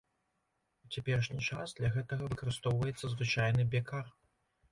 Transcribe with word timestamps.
У 0.87 0.95
цяперашні 0.95 1.41
час 1.49 1.75
для 1.81 1.91
гэтага 1.97 2.23
выкарыстоўваецца 2.31 3.05
звычайны 3.13 3.67
бекар. 3.77 4.03